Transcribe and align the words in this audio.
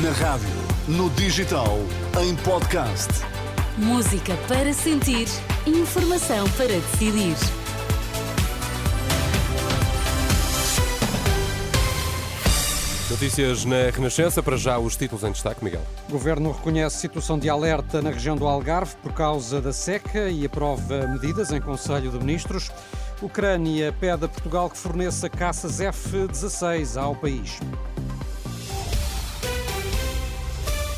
Na 0.00 0.10
rádio, 0.12 0.48
no 0.88 1.10
digital, 1.10 1.78
em 2.18 2.34
podcast. 2.36 3.10
Música 3.76 4.34
para 4.48 4.72
sentir, 4.72 5.28
informação 5.66 6.48
para 6.52 6.68
decidir. 6.68 7.36
Notícias 13.10 13.66
na 13.66 13.90
Renascença, 13.92 14.42
para 14.42 14.56
já 14.56 14.78
os 14.78 14.96
títulos 14.96 15.24
em 15.24 15.32
destaque, 15.32 15.62
Miguel. 15.62 15.82
O 16.08 16.12
Governo 16.12 16.52
reconhece 16.52 16.96
situação 16.96 17.38
de 17.38 17.50
alerta 17.50 18.00
na 18.00 18.12
região 18.12 18.34
do 18.34 18.46
Algarve 18.46 18.94
por 19.02 19.12
causa 19.12 19.60
da 19.60 19.74
seca 19.74 20.30
e 20.30 20.46
aprova 20.46 21.06
medidas 21.06 21.52
em 21.52 21.60
Conselho 21.60 22.10
de 22.10 22.18
Ministros. 22.18 22.70
Ucrânia 23.20 23.94
pede 24.00 24.24
a 24.24 24.28
Portugal 24.28 24.70
que 24.70 24.78
forneça 24.78 25.28
caças 25.28 25.82
F-16 25.82 26.98
ao 26.98 27.14
país. 27.14 27.60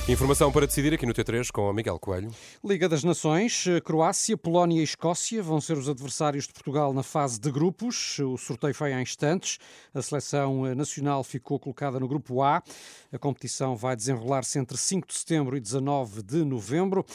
Informação 0.06 0.52
para 0.52 0.66
decidir 0.66 0.92
aqui 0.92 1.06
no 1.06 1.14
T3 1.14 1.50
com 1.50 1.62
o 1.62 1.72
Miguel 1.72 1.98
Coelho. 1.98 2.30
Liga 2.62 2.86
das 2.90 3.02
Nações, 3.02 3.64
Croácia, 3.82 4.36
Polónia 4.36 4.78
e 4.78 4.84
Escócia 4.84 5.42
vão 5.42 5.62
ser 5.62 5.78
os 5.78 5.88
adversários 5.88 6.46
de 6.46 6.52
Portugal 6.52 6.92
na 6.92 7.02
fase 7.02 7.40
de 7.40 7.50
grupos. 7.50 8.18
O 8.18 8.36
sorteio 8.36 8.74
foi 8.74 8.92
há 8.92 9.00
instantes. 9.00 9.58
A 9.94 10.02
seleção 10.02 10.74
nacional 10.74 11.24
ficou 11.24 11.58
colocada 11.58 11.98
no 11.98 12.06
grupo 12.06 12.42
A. 12.42 12.62
A 13.10 13.18
competição 13.18 13.76
vai 13.76 13.96
desenrolar-se 13.96 14.58
entre 14.58 14.76
5 14.76 15.08
de 15.08 15.14
setembro 15.14 15.56
e 15.56 15.60
19 15.60 16.22
de 16.22 16.44
novembro. 16.44 17.06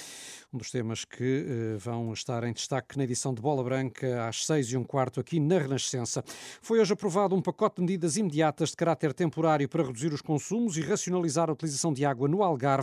Um 0.51 0.57
dos 0.57 0.71
temas 0.71 1.05
que 1.05 1.45
uh, 1.75 1.77
vão 1.77 2.11
estar 2.11 2.43
em 2.43 2.51
destaque 2.51 2.97
na 2.97 3.03
edição 3.03 3.35
de 3.35 3.39
Bola 3.39 3.63
Branca 3.63 4.27
às 4.27 4.47
6 4.47 4.71
e 4.71 4.77
um 4.77 4.83
quarto 4.83 5.19
aqui 5.19 5.39
na 5.39 5.59
Renascença. 5.59 6.23
Foi 6.59 6.79
hoje 6.79 6.91
aprovado 6.93 7.35
um 7.35 7.41
pacote 7.41 7.75
de 7.75 7.81
medidas 7.81 8.17
imediatas 8.17 8.71
de 8.71 8.75
caráter 8.75 9.13
temporário 9.13 9.69
para 9.69 9.83
reduzir 9.83 10.11
os 10.11 10.23
consumos 10.23 10.75
e 10.75 10.81
racionalizar 10.81 11.51
a 11.51 11.53
utilização 11.53 11.93
de 11.93 12.03
água 12.03 12.27
no 12.27 12.41
Algarve. 12.41 12.78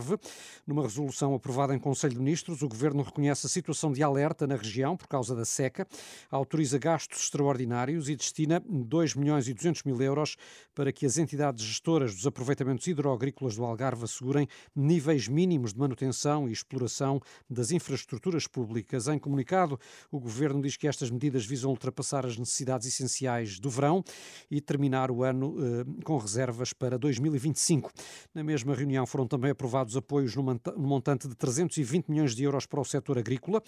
Numa 0.65 0.83
resolução 0.83 1.33
aprovada 1.33 1.75
em 1.75 1.79
Conselho 1.79 2.13
de 2.13 2.19
Ministros, 2.19 2.61
o 2.61 2.67
Governo 2.67 3.03
reconhece 3.03 3.45
a 3.45 3.49
situação 3.49 3.91
de 3.91 4.03
alerta 4.03 4.45
na 4.45 4.55
região 4.55 4.95
por 4.95 5.07
causa 5.07 5.35
da 5.35 5.45
seca, 5.45 5.87
autoriza 6.29 6.77
gastos 6.77 7.23
extraordinários 7.23 8.09
e 8.09 8.15
destina 8.15 8.61
2 8.67 9.15
milhões 9.15 9.47
e 9.47 9.53
200 9.53 9.83
mil 9.83 10.01
euros 10.01 10.35
para 10.75 10.91
que 10.91 11.05
as 11.05 11.17
entidades 11.17 11.63
gestoras 11.63 12.13
dos 12.13 12.27
aproveitamentos 12.27 12.85
hidroagrícolas 12.87 13.55
do 13.55 13.63
Algarve 13.63 14.03
assegurem 14.03 14.47
níveis 14.75 15.27
mínimos 15.27 15.73
de 15.73 15.79
manutenção 15.79 16.47
e 16.47 16.51
exploração 16.51 17.21
das 17.49 17.71
infraestruturas 17.71 18.47
públicas. 18.47 19.07
Em 19.07 19.19
comunicado, 19.19 19.79
o 20.11 20.19
Governo 20.19 20.61
diz 20.61 20.77
que 20.77 20.87
estas 20.87 21.09
medidas 21.09 21.45
visam 21.45 21.71
ultrapassar 21.71 22.25
as 22.25 22.37
necessidades 22.37 22.87
essenciais 22.87 23.59
do 23.59 23.69
verão 23.69 24.03
e 24.49 24.61
terminar 24.61 25.11
o 25.11 25.23
ano 25.23 25.55
eh, 25.59 26.03
com 26.03 26.17
reservas 26.17 26.73
para 26.73 26.97
2025. 26.97 27.91
Na 28.33 28.43
mesma 28.43 28.75
reunião 28.75 29.05
foram 29.05 29.27
também 29.27 29.51
aprovados 29.51 29.86
apoios 29.95 30.35
no 30.35 30.43
montante 30.77 31.27
de 31.27 31.35
320 31.35 32.07
milhões 32.09 32.35
de 32.35 32.43
euros 32.43 32.65
para 32.65 32.81
o 32.81 32.85
setor 32.85 33.17
agrícola, 33.17 33.61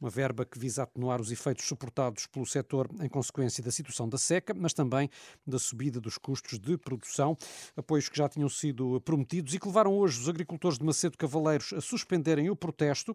uma 0.00 0.08
verba 0.08 0.44
que 0.44 0.58
visa 0.58 0.84
atenuar 0.84 1.20
os 1.20 1.30
efeitos 1.30 1.66
suportados 1.66 2.26
pelo 2.26 2.46
setor 2.46 2.88
em 3.00 3.08
consequência 3.08 3.62
da 3.62 3.70
situação 3.70 4.08
da 4.08 4.18
seca, 4.18 4.54
mas 4.54 4.72
também 4.72 5.10
da 5.46 5.58
subida 5.58 6.00
dos 6.00 6.16
custos 6.18 6.58
de 6.58 6.78
produção, 6.78 7.36
apoios 7.76 8.08
que 8.08 8.16
já 8.16 8.28
tinham 8.28 8.48
sido 8.48 9.00
prometidos 9.00 9.54
e 9.54 9.58
que 9.58 9.66
levaram 9.66 9.92
hoje 9.92 10.20
os 10.20 10.28
agricultores 10.28 10.78
de 10.78 10.84
Macedo 10.84 11.18
Cavaleiros 11.18 11.72
a 11.72 11.80
suspenderem 11.80 12.48
o 12.50 12.56
protesto 12.56 13.14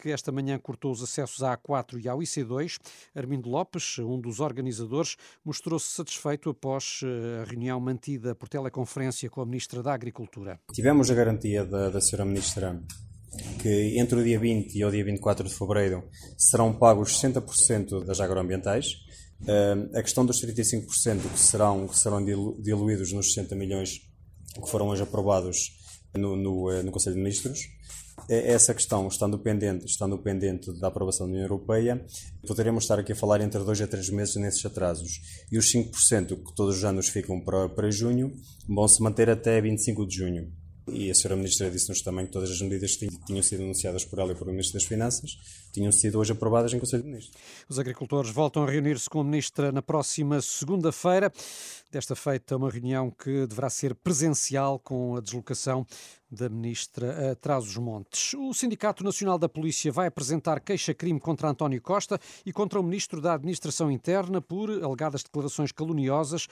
que 0.00 0.10
esta 0.10 0.30
manhã 0.30 0.58
cortou 0.58 0.92
os 0.92 1.02
acessos 1.02 1.42
à 1.42 1.56
A4 1.56 2.02
e 2.02 2.08
ao 2.08 2.18
IC2. 2.18 2.78
Armindo 3.14 3.48
Lopes, 3.48 3.98
um 3.98 4.20
dos 4.20 4.40
organizadores, 4.40 5.16
mostrou-se 5.44 5.88
satisfeito 5.88 6.50
após 6.50 7.00
eh, 7.02 7.42
a 7.42 7.44
reunião 7.44 7.80
mantida 7.80 8.34
por 8.34 8.48
teleconferência 8.48 9.28
com 9.28 9.40
a 9.40 9.46
Ministra 9.46 9.82
da 9.82 9.92
Agricultura. 9.92 10.60
Tivemos 10.72 11.10
a 11.10 11.14
garantia 11.14 11.64
da, 11.64 11.90
da 11.98 12.04
Sra. 12.04 12.24
Ministra 12.24 12.80
que 13.60 13.98
entre 13.98 14.20
o 14.20 14.24
dia 14.24 14.38
20 14.38 14.74
e 14.74 14.84
o 14.84 14.90
dia 14.90 15.04
24 15.04 15.48
de 15.48 15.54
fevereiro 15.54 16.04
serão 16.36 16.72
pagos 16.72 17.20
60% 17.20 18.04
das 18.04 18.20
agroambientais. 18.20 18.94
Uh, 19.42 19.96
a 19.96 20.02
questão 20.02 20.26
dos 20.26 20.40
35% 20.42 20.86
que 21.32 21.38
serão, 21.38 21.86
que 21.86 21.96
serão 21.96 22.24
diluídos 22.24 23.12
nos 23.12 23.32
60 23.32 23.54
milhões 23.54 24.00
que 24.54 24.68
foram 24.68 24.88
hoje 24.88 25.02
aprovados 25.02 25.56
no, 26.16 26.34
no, 26.34 26.70
eh, 26.70 26.82
no 26.82 26.90
Conselho 26.90 27.14
de 27.14 27.22
Ministros. 27.22 27.60
É 28.28 28.52
essa 28.52 28.74
questão, 28.74 29.06
estando 29.06 29.38
pendente, 29.38 29.86
estando 29.86 30.18
pendente 30.18 30.72
da 30.80 30.88
aprovação 30.88 31.26
da 31.26 31.32
União 31.32 31.44
Europeia, 31.44 32.04
poderemos 32.46 32.82
estar 32.82 32.98
aqui 32.98 33.12
a 33.12 33.16
falar 33.16 33.40
entre 33.40 33.62
dois 33.62 33.80
a 33.80 33.86
três 33.86 34.10
meses 34.10 34.34
nesses 34.36 34.64
atrasos. 34.66 35.20
E 35.52 35.56
os 35.56 35.72
5% 35.72 36.44
que 36.44 36.54
todos 36.56 36.78
os 36.78 36.84
anos 36.84 37.08
ficam 37.08 37.40
para, 37.40 37.68
para 37.68 37.90
junho 37.90 38.32
vão 38.68 38.88
se 38.88 39.00
manter 39.02 39.30
até 39.30 39.60
25 39.60 40.06
de 40.06 40.16
junho. 40.16 40.52
E 40.92 41.10
a 41.10 41.12
Sra. 41.12 41.36
Ministra 41.36 41.70
disse-nos 41.70 42.02
também 42.02 42.26
que 42.26 42.32
todas 42.32 42.50
as 42.50 42.60
medidas 42.60 42.96
que 42.96 43.08
tinham 43.26 43.42
sido 43.42 43.62
anunciadas 43.62 44.04
por 44.04 44.18
ela 44.18 44.32
e 44.32 44.34
por 44.34 44.48
o 44.48 44.50
Ministro 44.50 44.74
das 44.74 44.84
Finanças 44.84 45.38
tinham 45.72 45.92
sido 45.92 46.18
hoje 46.18 46.32
aprovadas 46.32 46.72
em 46.72 46.78
Conselho 46.78 47.02
de 47.02 47.08
Ministros. 47.08 47.36
Os 47.68 47.78
agricultores 47.78 48.30
voltam 48.30 48.64
a 48.64 48.70
reunir-se 48.70 49.08
com 49.08 49.20
a 49.20 49.24
Ministra 49.24 49.70
na 49.70 49.82
próxima 49.82 50.40
segunda-feira. 50.40 51.32
Desta 51.90 52.14
feita, 52.14 52.56
uma 52.56 52.70
reunião 52.70 53.10
que 53.10 53.46
deverá 53.46 53.70
ser 53.70 53.94
presencial 53.94 54.78
com 54.78 55.16
a 55.16 55.20
deslocação 55.20 55.86
da 56.30 56.48
ministra 56.48 57.32
a 57.32 57.34
Trás-os-Montes. 57.34 58.34
O 58.34 58.52
Sindicato 58.52 59.02
Nacional 59.02 59.38
da 59.38 59.48
Polícia 59.48 59.90
vai 59.90 60.06
apresentar 60.06 60.60
queixa-crime 60.60 61.18
contra 61.18 61.48
António 61.48 61.80
Costa 61.80 62.20
e 62.44 62.52
contra 62.52 62.78
o 62.78 62.82
ministro 62.82 63.20
da 63.20 63.34
Administração 63.34 63.90
Interna 63.90 64.40
por 64.40 64.70
alegadas 64.70 65.22
declarações 65.22 65.72
caluniosas, 65.72 66.46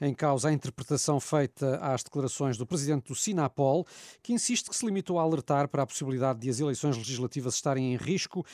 em 0.00 0.12
causa 0.12 0.48
a 0.48 0.52
interpretação 0.52 1.20
feita 1.20 1.76
às 1.76 2.02
declarações 2.02 2.56
do 2.56 2.66
presidente 2.66 3.08
do 3.08 3.14
Sinapol, 3.14 3.79
que 4.22 4.32
insiste 4.32 4.68
que 4.68 4.76
se 4.76 4.84
limitou 4.84 5.18
a 5.18 5.22
alertar 5.22 5.68
para 5.68 5.82
a 5.82 5.86
possibilidade 5.86 6.40
de 6.40 6.50
as 6.50 6.60
eleições 6.60 6.96
legislativas 6.96 7.54
estarem 7.54 7.92
em 7.92 7.96
risco, 7.96 8.44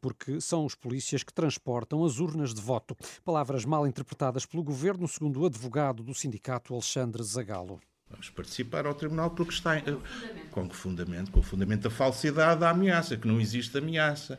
porque 0.00 0.40
são 0.40 0.64
os 0.64 0.74
polícias 0.74 1.22
que 1.22 1.32
transportam 1.32 2.04
as 2.04 2.18
urnas 2.18 2.54
de 2.54 2.60
voto. 2.60 2.96
Palavras 3.24 3.64
mal 3.64 3.86
interpretadas 3.86 4.46
pelo 4.46 4.62
governo, 4.62 5.06
segundo 5.08 5.40
o 5.40 5.46
advogado 5.46 6.02
do 6.02 6.14
sindicato 6.14 6.72
Alexandre 6.72 7.22
Zagalo. 7.22 7.80
Vamos 8.08 8.30
participar 8.30 8.86
ao 8.86 8.94
tribunal 8.94 9.30
porque 9.30 9.52
está 9.52 9.80
fundamento, 9.80 10.50
com 10.50 10.68
que 10.68 10.76
fundamento, 10.76 11.30
com 11.32 11.40
o 11.40 11.42
fundamento 11.42 11.82
da 11.82 11.90
falsidade 11.90 12.60
da 12.60 12.70
ameaça, 12.70 13.16
que 13.16 13.26
não 13.26 13.40
existe 13.40 13.76
ameaça. 13.76 14.38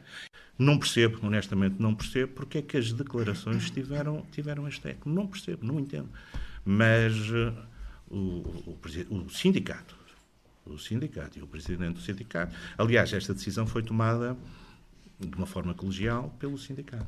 Não 0.57 0.79
percebo, 0.79 1.19
honestamente, 1.21 1.75
não 1.77 1.93
percebo 1.93 2.33
porque 2.33 2.59
é 2.59 2.61
que 2.61 2.77
as 2.77 2.93
declarações 2.93 3.69
tiveram, 3.69 4.25
tiveram 4.31 4.67
este 4.67 4.89
eco. 4.89 5.09
Não 5.09 5.27
percebo, 5.27 5.65
não 5.65 5.79
entendo. 5.79 6.09
Mas 6.63 7.13
uh, 7.29 7.53
o, 8.09 8.17
o, 8.17 8.79
o, 9.25 9.29
sindicato, 9.29 9.96
o 10.71 10.79
sindicato 10.79 11.37
e 11.37 11.41
o 11.41 11.47
presidente 11.47 11.95
do 11.95 12.01
sindicato, 12.01 12.55
aliás, 12.77 13.11
esta 13.13 13.33
decisão 13.33 13.65
foi 13.65 13.83
tomada 13.83 14.37
de 15.19 15.35
uma 15.35 15.47
forma 15.47 15.73
colegial 15.73 16.33
pelo 16.39 16.57
sindicato. 16.57 17.07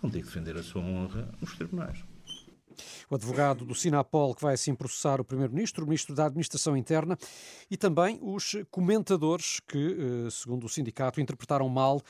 Vão 0.00 0.10
ter 0.10 0.20
que 0.20 0.26
defender 0.26 0.56
a 0.56 0.62
sua 0.62 0.82
honra 0.82 1.28
nos 1.40 1.54
tribunais. 1.56 2.02
O 3.08 3.14
advogado 3.14 3.64
do 3.64 3.74
Sinapol, 3.74 4.34
que 4.34 4.42
vai 4.42 4.54
assim 4.54 4.74
processar 4.74 5.20
o 5.20 5.24
Primeiro-Ministro, 5.24 5.84
o 5.84 5.86
Ministro 5.86 6.14
da 6.14 6.26
Administração 6.26 6.76
Interna 6.76 7.18
e 7.70 7.76
também 7.76 8.18
os 8.22 8.56
comentadores 8.70 9.60
que, 9.60 10.26
eh, 10.26 10.30
segundo 10.30 10.64
o 10.64 10.68
sindicato, 10.68 11.20
interpretaram 11.20 11.68
mal 11.68 12.00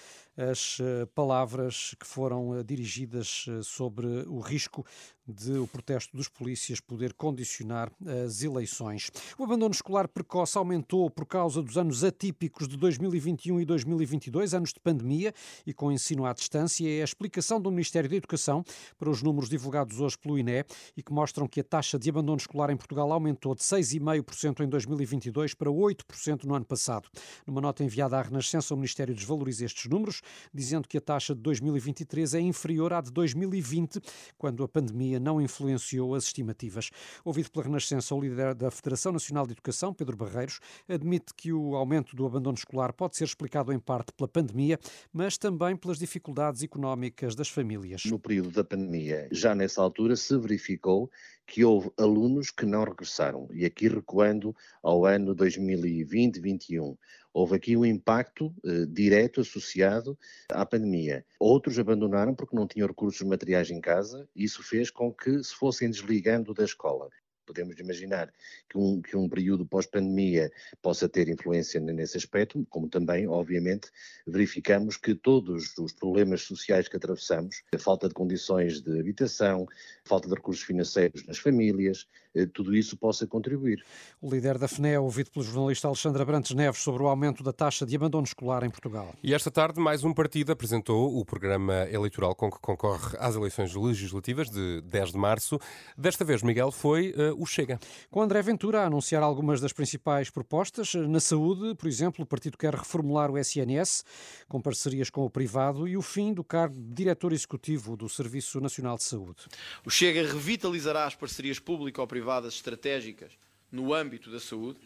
as 0.41 0.79
eh, 0.81 1.07
palavras 1.15 1.95
que 1.99 2.07
foram 2.07 2.59
eh, 2.59 2.63
dirigidas 2.63 3.47
sobre 3.63 4.07
o 4.27 4.41
risco 4.41 4.87
de 5.31 5.53
o 5.53 5.67
protesto 5.67 6.17
dos 6.17 6.29
polícias 6.29 6.81
poder 6.81 7.15
condicionar 7.15 7.91
as 8.27 8.43
eleições. 8.43 9.11
O 9.39 9.45
abandono 9.45 9.73
escolar 9.73 10.09
precoce 10.09 10.59
aumentou 10.59 11.09
por 11.09 11.27
causa 11.27 11.63
dos 11.63 11.79
anos 11.79 12.03
atípicos 12.03 12.67
de 12.67 12.77
2021 12.77 13.61
e 13.61 13.65
2022, 13.65 14.55
anos 14.55 14.73
de 14.73 14.81
pandemia 14.81 15.33
e 15.67 15.73
com 15.73 15.93
ensino 15.93 16.25
à 16.27 16.33
distância. 16.33 16.89
É 16.89 17.01
a 17.01 17.05
explicação 17.05 17.61
do 17.61 17.71
Ministério 17.71 18.11
da 18.11 18.17
Educação 18.17 18.65
para 18.99 19.09
os 19.09 19.23
números 19.23 19.49
divulgados 19.49 20.01
hoje 20.01 20.19
pelo 20.19 20.39
INE 20.39 20.65
e 20.97 21.03
que 21.03 21.13
mostram 21.13 21.47
que 21.47 21.61
a 21.61 21.65
taxa 21.65 21.99
de 21.99 22.11
abandono 22.11 22.39
escolar 22.39 22.71
em 22.71 22.77
Portugal 22.77 23.13
aumentou 23.13 23.55
de 23.55 23.63
6,5% 23.63 24.65
em 24.65 24.69
2022 24.69 25.55
para 25.55 25.71
8% 25.71 26.45
no 26.45 26.55
ano 26.55 26.65
passado. 26.65 27.09
Numa 27.47 27.61
nota 27.61 27.85
enviada 27.85 28.19
à 28.19 28.23
Renascença, 28.23 28.75
o 28.75 28.77
Ministério 28.77 29.15
desvaloriza 29.15 29.65
estes 29.65 29.89
números, 29.89 30.23
dizendo 30.53 30.89
que 30.89 30.99
a 30.99 31.01
taxa 31.01 31.35
de 31.35 31.41
2023 31.41 32.35
é 32.35 32.41
inferior 32.41 32.93
à 32.93 33.01
de 33.01 33.11
2020, 33.11 34.01
quando 34.37 34.63
a 34.63 34.69
pandemia 34.69 35.21
não 35.21 35.41
influenciou 35.41 36.15
as 36.15 36.25
estimativas. 36.25 36.91
Ouvido 37.25 37.51
pela 37.51 37.67
Renascença, 37.67 38.15
o 38.15 38.21
líder 38.21 38.55
da 38.55 38.71
Federação 38.71 39.13
Nacional 39.13 39.47
de 39.47 39.53
Educação, 39.53 39.93
Pedro 39.95 40.17
Barreiros, 40.17 40.61
admite 40.89 41.35
que 41.35 41.53
o 41.53 41.75
aumento 41.75 42.15
do 42.17 42.27
abandono 42.27 42.57
escolar 42.57 42.93
pode 42.93 43.17
ser 43.17 43.25
explicado 43.25 43.73
em 43.73 43.79
parte 43.79 44.13
pela 44.13 44.29
pandemia, 44.29 44.79
mas 45.13 45.39
também 45.39 45.77
pelas 45.77 45.99
dificuldades 45.99 46.63
económicas 46.63 47.35
das 47.35 47.49
famílias. 47.49 48.05
No 48.05 48.19
período 48.19 48.51
da 48.51 48.65
pandemia, 48.65 49.29
já 49.31 49.55
nessa 49.55 49.83
altura 49.83 50.17
se 50.17 50.37
verificou 50.37 51.11
que 51.47 51.65
houve 51.65 51.91
alunos 51.99 52.51
que 52.51 52.65
não 52.65 52.85
regressaram. 52.85 53.49
E 53.53 53.65
aqui 53.65 53.89
recuando 53.89 54.55
ao 54.83 55.05
ano 55.05 55.35
2020-21, 55.35 56.97
houve 57.33 57.57
aqui 57.57 57.77
um 57.77 57.85
impacto 57.85 58.55
eh, 58.65 58.87
direto 58.87 59.41
associado 59.41 60.19
à 60.51 60.65
pandemia. 60.67 61.25
Outros 61.39 61.79
abandonaram 61.79 62.35
porque 62.35 62.57
não 62.57 62.67
tinham 62.67 62.89
recursos 62.89 63.27
materiais 63.27 63.71
em 63.71 63.81
casa, 63.81 64.29
e 64.35 64.45
isso 64.45 64.63
fez 64.63 64.91
com 64.91 65.13
que 65.13 65.43
se 65.43 65.55
fossem 65.55 65.91
desligando 65.91 66.53
da 66.55 66.65
escola. 66.65 67.09
Podemos 67.51 67.77
imaginar 67.81 68.33
que 68.69 68.79
um, 68.79 69.03
que 69.03 69.17
um 69.17 69.29
período 69.29 69.67
pós-pandemia 69.67 70.53
possa 70.81 71.09
ter 71.09 71.29
influência 71.29 71.81
nesse 71.81 72.17
aspecto, 72.17 72.65
como 72.71 72.89
também, 72.89 73.27
obviamente, 73.27 73.91
verificamos 74.25 74.97
que 74.97 75.17
todos 75.17 75.77
os 75.77 75.93
problemas 75.93 76.43
sociais 76.43 76.87
que 76.87 76.97
atravessamos, 76.97 77.63
a 77.75 77.79
falta 77.79 78.09
de 78.09 78.15
condições 78.15 78.81
de 78.81 79.01
habitação, 79.01 79.67
falta 80.05 80.29
de 80.29 80.35
recursos 80.35 80.63
financeiros 80.63 81.27
nas 81.27 81.39
famílias, 81.39 82.07
eh, 82.35 82.47
tudo 82.47 82.75
isso 82.77 82.97
possa 82.97 83.27
contribuir. 83.27 83.85
O 84.21 84.31
líder 84.31 84.57
da 84.57 84.69
FNE, 84.69 84.97
ouvido 84.99 85.31
pelo 85.31 85.45
jornalista 85.45 85.89
Alexandra 85.89 86.25
Brantes 86.25 86.55
Neves 86.55 86.81
sobre 86.81 87.03
o 87.03 87.09
aumento 87.09 87.43
da 87.43 87.53
taxa 87.53 87.85
de 87.85 87.97
abandono 87.97 88.25
escolar 88.25 88.63
em 88.63 88.71
Portugal. 88.71 89.13
E 89.23 89.35
esta 89.35 89.51
tarde, 89.51 89.81
mais 89.81 90.05
um 90.05 90.15
partido 90.15 90.53
apresentou 90.53 91.19
o 91.19 91.25
programa 91.25 91.89
eleitoral 91.91 92.35
com 92.35 92.49
que 92.51 92.61
concorre 92.61 93.17
às 93.19 93.35
eleições 93.35 93.75
legislativas 93.75 94.49
de 94.49 94.81
10 94.83 95.13
de 95.13 95.19
março. 95.19 95.59
Desta 95.99 96.25
vez, 96.25 96.43
Miguel, 96.43 96.71
foi 96.71 97.11
uh, 97.13 97.40
o 97.43 97.47
Chega. 97.47 97.79
Com 98.11 98.23
André 98.23 98.43
Ventura 98.43 98.83
a 98.83 98.87
anunciar 98.87 99.23
algumas 99.23 99.61
das 99.61 99.73
principais 99.73 100.31
propostas. 100.31 100.95
Na 100.95 101.21
saúde, 101.21 101.75
por 101.75 101.89
exemplo, 101.89 102.25
o 102.25 102.27
partido 102.27 102.57
quer 102.57 102.75
reformular 102.75 103.31
o 103.31 103.39
SNS, 103.39 104.05
com 104.49 104.61
parcerias 104.61 105.11
com 105.11 105.25
o 105.25 105.31
privado, 105.31 105.89
e 105.89 105.97
o 105.97 106.03
fim 106.03 106.33
do 106.33 106.45
cargo 106.45 106.75
de 106.75 106.93
diretor 106.95 107.33
executivo 107.33 107.97
do 107.97 108.09
Serviço 108.09 108.61
Nacional 108.61 108.97
de 108.97 109.05
Saúde. 109.05 109.47
O 109.85 109.91
Chega 109.91 110.23
revitalizará 110.23 111.07
as 111.07 111.15
parcerias 111.15 111.59
público-privadas 111.59 112.31
privadas 112.31 112.55
estratégicas 112.55 113.33
no 113.73 113.95
âmbito 113.95 114.31
da 114.31 114.39
saúde, 114.39 114.79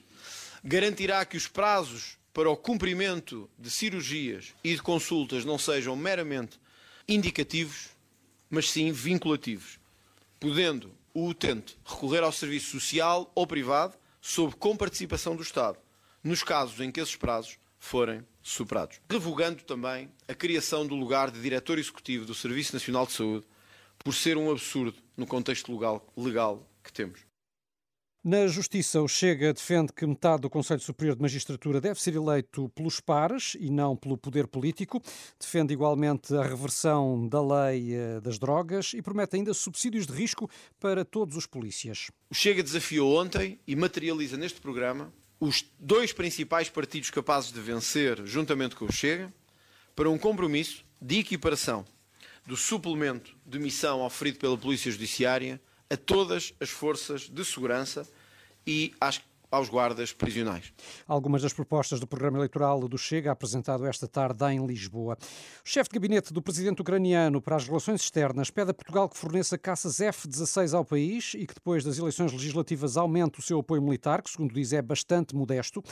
garantirá 0.63 1.25
que 1.25 1.37
os 1.37 1.47
prazos 1.47 2.17
para 2.33 2.51
o 2.51 2.57
cumprimento 2.57 3.49
de 3.59 3.71
cirurgias 3.71 4.55
e 4.63 4.75
de 4.75 4.83
consultas 4.83 5.45
não 5.45 5.59
sejam 5.59 5.95
meramente 5.97 6.59
indicativos, 7.09 7.91
mas 8.49 8.71
sim 8.71 8.93
vinculativos, 8.93 9.79
podendo 10.41 10.93
o 11.15 11.29
utente 11.29 11.79
recorrer 11.85 12.25
ao 12.25 12.33
serviço 12.33 12.73
social 12.73 13.31
ou 13.35 13.47
privado 13.47 13.97
sob 14.21 14.55
comparticipação 14.57 15.37
do 15.37 15.43
Estado, 15.43 15.79
nos 16.23 16.43
casos 16.43 16.81
em 16.81 16.91
que 16.91 17.01
esses 17.01 17.15
prazos 17.15 17.57
forem 17.79 18.27
superados. 18.43 19.01
Revogando 19.09 19.63
também 19.63 20.11
a 20.27 20.35
criação 20.35 20.87
do 20.87 20.95
lugar 20.95 21.31
de 21.31 21.41
diretor 21.41 21.79
executivo 21.79 22.27
do 22.27 22.35
Serviço 22.35 22.75
Nacional 22.75 23.07
de 23.07 23.13
Saúde, 23.13 23.47
por 23.99 24.13
ser 24.13 24.37
um 24.37 24.51
absurdo 24.51 24.99
no 25.17 25.27
contexto 25.27 25.73
legal, 25.73 26.05
legal 26.17 26.69
que 26.83 26.93
temos. 26.93 27.21
Na 28.27 28.47
Justiça, 28.47 29.03
o 29.03 29.07
Chega 29.07 29.53
defende 29.53 29.93
que 29.93 30.07
metade 30.07 30.41
do 30.41 30.49
Conselho 30.49 30.81
Superior 30.81 31.15
de 31.15 31.21
Magistratura 31.21 31.79
deve 31.79 32.01
ser 32.01 32.15
eleito 32.15 32.71
pelos 32.71 32.99
pares 32.99 33.55
e 33.61 33.69
não 33.69 33.95
pelo 33.95 34.17
poder 34.17 34.47
político. 34.47 34.99
Defende 35.39 35.75
igualmente 35.75 36.35
a 36.35 36.43
reversão 36.43 37.29
da 37.29 37.43
lei 37.43 37.95
eh, 37.95 38.21
das 38.23 38.39
drogas 38.39 38.95
e 38.95 39.03
promete 39.03 39.37
ainda 39.37 39.53
subsídios 39.53 40.07
de 40.07 40.15
risco 40.15 40.49
para 40.81 41.05
todos 41.05 41.37
os 41.37 41.47
polícias. 41.47 42.11
O 42.31 42.35
Chega 42.35 42.63
desafiou 42.63 43.15
ontem 43.15 43.61
e 43.67 43.77
materializa 43.77 44.39
neste 44.39 44.59
programa 44.59 45.13
os 45.39 45.63
dois 45.79 46.11
principais 46.11 46.71
partidos 46.71 47.11
capazes 47.11 47.53
de 47.53 47.61
vencer, 47.61 48.25
juntamente 48.25 48.75
com 48.75 48.87
o 48.87 48.93
Chega, 48.93 49.31
para 49.95 50.09
um 50.09 50.17
compromisso 50.17 50.83
de 50.99 51.19
equiparação 51.19 51.85
do 52.47 52.57
suplemento 52.57 53.37
de 53.45 53.59
missão 53.59 54.01
oferido 54.01 54.39
pela 54.39 54.57
Polícia 54.57 54.91
Judiciária 54.91 55.61
a 55.91 55.97
todas 55.97 56.53
as 56.61 56.71
forças 56.71 57.29
de 57.29 57.45
segurança 57.45 58.09
e 58.67 58.95
às 59.01 59.21
aos 59.51 59.69
guardas 59.69 60.13
prisionais. 60.13 60.73
Algumas 61.07 61.43
das 61.43 61.53
propostas 61.53 62.01
do 62.01 62.07
programa 62.07 62.39
eleitoral 62.39 62.89
do 62.89 62.99
Chega, 62.99 63.31
apresentado 63.33 63.87
esta 63.87 64.09
tarde 64.09 64.45
em 64.47 64.67
Lisboa. 64.67 65.17
O 65.65 65.69
chefe 65.69 65.91
de 65.91 65.95
gabinete 65.95 66.33
do 66.33 66.43
presidente 66.43 66.83
ucraniano 66.83 67.41
para 67.41 67.57
as 67.57 67.67
relações 67.67 68.01
externas 68.01 68.51
pede 68.51 68.71
a 68.71 68.75
Portugal 68.75 69.09
que 69.09 69.17
forneça 69.17 69.57
caças 69.57 70.01
F-16 70.01 70.75
ao 70.75 70.85
país 70.85 71.35
e 71.35 71.47
que 71.47 71.55
depois 71.55 71.85
das 71.85 71.99
eleições 71.99 72.33
legislativas 72.33 72.97
aumente 72.97 73.39
o 73.39 73.43
seu 73.43 73.59
apoio 73.61 73.83
militar, 73.83 74.23
que 74.23 74.31
segundo 74.31 74.53
diz 74.53 74.73
é 74.73 74.83
bastante 74.83 75.35
modesto. 75.35 75.83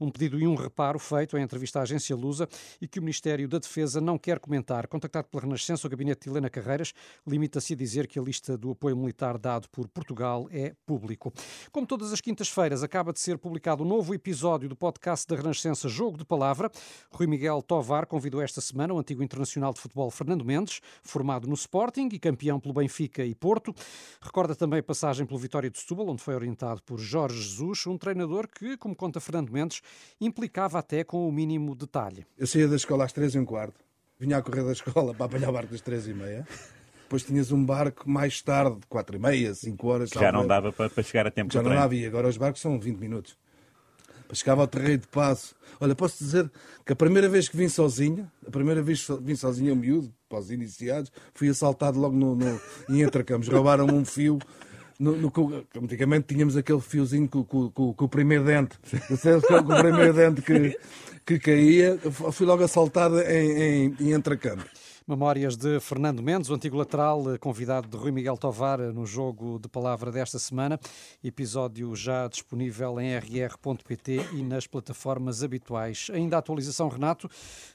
Um 0.00 0.10
pedido 0.10 0.38
e 0.38 0.46
um 0.46 0.54
reparo 0.54 0.98
feito 0.98 1.36
em 1.36 1.42
entrevista 1.42 1.78
à 1.78 1.82
agência 1.82 2.16
Lusa 2.16 2.48
e 2.80 2.88
que 2.88 2.98
o 2.98 3.02
Ministério 3.02 3.48
da 3.48 3.58
Defesa 3.58 4.00
não 4.00 4.18
quer 4.18 4.38
comentar. 4.38 4.86
Contactado 4.86 5.28
pela 5.28 5.42
Renascença, 5.42 5.86
o 5.86 5.90
gabinete 5.90 6.24
de 6.24 6.30
Helena 6.30 6.50
Carreiras 6.50 6.92
limita-se 7.26 7.72
a 7.74 7.76
dizer 7.76 8.06
que 8.06 8.18
a 8.18 8.22
lista 8.22 8.56
do 8.56 8.70
apoio 8.70 8.96
militar 8.96 9.38
dado 9.38 9.68
por 9.68 9.88
Portugal 9.88 10.48
é 10.50 10.74
público. 10.86 11.32
Como 11.70 11.86
todas 11.86 12.12
as 12.12 12.20
quintas-feiras, 12.20 12.82
acaba 12.82 13.11
de 13.12 13.20
ser 13.20 13.36
publicado 13.38 13.84
um 13.84 13.86
novo 13.86 14.14
episódio 14.14 14.68
do 14.68 14.74
podcast 14.74 15.26
da 15.26 15.36
Renascença 15.36 15.88
Jogo 15.88 16.16
de 16.16 16.24
Palavra. 16.24 16.70
Rui 17.10 17.26
Miguel 17.26 17.62
Tovar 17.62 18.06
convidou 18.06 18.40
esta 18.40 18.60
semana 18.60 18.94
o 18.94 18.98
antigo 18.98 19.22
internacional 19.22 19.72
de 19.72 19.80
futebol 19.80 20.10
Fernando 20.10 20.44
Mendes, 20.44 20.80
formado 21.02 21.46
no 21.46 21.54
Sporting 21.54 22.08
e 22.12 22.18
campeão 22.18 22.58
pelo 22.58 22.74
Benfica 22.74 23.24
e 23.24 23.34
Porto. 23.34 23.74
Recorda 24.20 24.56
também 24.56 24.80
a 24.80 24.82
passagem 24.82 25.26
pelo 25.26 25.38
Vitória 25.38 25.70
de 25.70 25.78
Setúbal, 25.78 26.08
onde 26.08 26.22
foi 26.22 26.34
orientado 26.34 26.82
por 26.82 26.98
Jorge 26.98 27.40
Jesus, 27.40 27.86
um 27.86 27.98
treinador 27.98 28.48
que, 28.48 28.76
como 28.76 28.96
conta 28.96 29.20
Fernando 29.20 29.52
Mendes, 29.52 29.82
implicava 30.20 30.78
até 30.78 31.04
com 31.04 31.28
o 31.28 31.32
mínimo 31.32 31.74
detalhe. 31.74 32.26
Eu 32.38 32.46
saía 32.46 32.66
da 32.66 32.76
escola 32.76 33.04
às 33.04 33.12
três 33.12 33.34
e 33.34 33.38
um 33.38 33.44
quarto, 33.44 33.84
vinha 34.18 34.38
a 34.38 34.42
correr 34.42 34.64
da 34.64 34.72
escola 34.72 35.12
para 35.14 35.26
apanhar 35.26 35.50
o 35.50 35.52
barco 35.52 35.72
das 35.72 35.80
três 35.80 36.06
e 36.06 36.14
meia 36.14 36.46
depois 37.12 37.24
tinhas 37.24 37.52
um 37.52 37.62
barco 37.62 38.08
mais 38.08 38.40
tarde, 38.40 38.78
4 38.88 39.16
e 39.16 39.18
meia, 39.18 39.54
5 39.54 39.86
horas. 39.86 40.08
Já 40.08 40.32
não 40.32 40.46
dava 40.46 40.72
para, 40.72 40.88
para, 40.88 41.02
chegar 41.02 41.26
a 41.26 41.30
tempo 41.30 41.52
Já 41.52 41.62
não 41.62 41.70
dava, 41.70 41.94
e 41.94 42.06
agora 42.06 42.26
os 42.26 42.38
barcos 42.38 42.62
são 42.62 42.80
20 42.80 42.96
minutos. 42.96 43.36
Chegava 44.32 44.62
ao 44.62 44.66
terreiro 44.66 45.02
de 45.02 45.08
passo. 45.08 45.54
Olha, 45.78 45.94
posso 45.94 46.24
dizer 46.24 46.50
que 46.86 46.94
a 46.94 46.96
primeira 46.96 47.28
vez 47.28 47.50
que 47.50 47.56
vim 47.56 47.68
sozinho, 47.68 48.30
a 48.46 48.50
primeira 48.50 48.80
vez 48.80 49.04
que 49.04 49.14
vim 49.20 49.36
sozinho, 49.36 49.76
miúdo, 49.76 50.10
para 50.26 50.38
os 50.38 50.50
iniciados, 50.50 51.12
fui 51.34 51.50
assaltado 51.50 52.00
logo 52.00 52.16
no, 52.16 52.34
no, 52.34 52.58
em 52.88 53.02
Entrecampos. 53.02 53.46
Roubaram-me 53.48 53.92
um 53.92 54.06
fio. 54.06 54.38
No, 54.98 55.14
no, 55.14 55.30
antigamente 55.82 56.28
tínhamos 56.28 56.56
aquele 56.56 56.80
fiozinho 56.80 57.28
com, 57.28 57.44
com, 57.44 57.70
com, 57.70 57.92
com 57.92 58.04
o 58.06 58.08
primeiro 58.08 58.44
dente. 58.44 58.78
Com 59.46 59.54
o 59.74 59.82
primeiro 59.82 60.14
dente 60.14 60.40
que, 60.40 60.78
que 61.26 61.38
caía. 61.38 61.98
Fui 62.32 62.46
logo 62.46 62.64
assaltado 62.64 63.20
em, 63.20 63.90
em, 64.00 64.12
em. 64.14 64.22
Memórias 65.06 65.56
de 65.56 65.80
Fernando 65.80 66.22
Mendes, 66.22 66.48
o 66.48 66.54
antigo 66.54 66.76
lateral, 66.76 67.34
eh, 67.34 67.36
convidado 67.36 67.88
de 67.88 67.96
Rui 67.96 68.12
Miguel 68.12 68.36
Tovar 68.36 68.78
eh, 68.78 68.92
no 68.92 69.04
jogo 69.04 69.58
de 69.58 69.68
palavra 69.68 70.12
desta 70.12 70.38
semana. 70.38 70.78
Episódio 71.24 71.94
já 71.96 72.28
disponível 72.28 73.00
em 73.00 73.16
rr.pt 73.18 74.28
e 74.32 74.42
nas 74.44 74.68
plataformas 74.68 75.42
habituais. 75.42 76.08
Ainda 76.12 76.36
a 76.36 76.38
atualização, 76.38 76.88
Renato, 76.88 77.28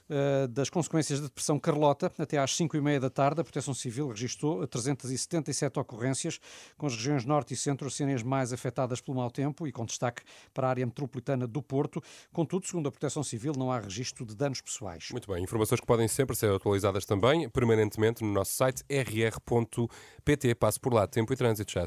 eh, 0.08 0.46
das 0.46 0.70
consequências 0.70 1.20
da 1.20 1.26
depressão 1.26 1.60
Carlota. 1.60 2.10
Até 2.18 2.38
às 2.38 2.56
5 2.56 2.74
e 2.78 2.80
meia 2.80 2.98
da 2.98 3.10
tarde, 3.10 3.42
a 3.42 3.44
Proteção 3.44 3.74
Civil 3.74 4.08
registrou 4.08 4.66
377 4.66 5.78
ocorrências, 5.78 6.40
com 6.78 6.86
as 6.86 6.96
regiões 6.96 7.26
Norte 7.26 7.52
e 7.52 7.56
Centro 7.58 7.90
serem 7.90 8.14
as 8.14 8.22
mais 8.22 8.54
afetadas 8.54 9.02
pelo 9.02 9.18
mau 9.18 9.30
tempo 9.30 9.66
e 9.66 9.72
com 9.72 9.84
destaque 9.84 10.22
para 10.54 10.66
a 10.66 10.70
área 10.70 10.86
metropolitana 10.86 11.46
do 11.46 11.60
Porto. 11.62 12.02
Contudo, 12.32 12.66
segundo 12.66 12.88
a 12.88 12.90
Proteção 12.90 13.22
Civil, 13.22 13.52
não 13.54 13.70
há 13.70 13.80
registro 13.80 14.24
de 14.24 14.34
danos 14.34 14.62
pessoais. 14.62 15.08
Muito 15.12 15.30
bem, 15.30 15.42
informações 15.42 15.78
que 15.78 15.86
podem 15.86 16.08
sempre 16.08 16.34
ser 16.34 16.50
atualizadas 16.50 17.04
também 17.04 17.17
também 17.18 17.48
permanentemente 17.48 18.22
no 18.22 18.32
nosso 18.32 18.52
site 18.52 18.84
rr.pt. 18.88 20.54
Passo 20.54 20.80
por 20.80 20.94
lá, 20.94 21.06
tempo 21.06 21.32
e 21.32 21.36
trânsito, 21.36 21.72
já 21.72 21.86